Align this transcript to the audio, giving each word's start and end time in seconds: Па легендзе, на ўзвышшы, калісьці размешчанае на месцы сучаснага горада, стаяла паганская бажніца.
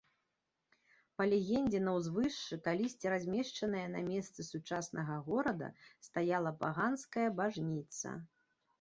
Па 1.19 1.23
легендзе, 1.33 1.81
на 1.87 1.93
ўзвышшы, 1.97 2.59
калісьці 2.69 3.13
размешчанае 3.15 3.85
на 3.99 4.03
месцы 4.09 4.49
сучаснага 4.51 5.21
горада, 5.31 5.73
стаяла 6.11 6.59
паганская 6.65 7.29
бажніца. 7.43 8.21